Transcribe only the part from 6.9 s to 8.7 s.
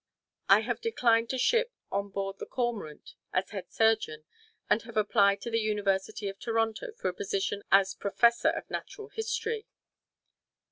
for a position as Professor of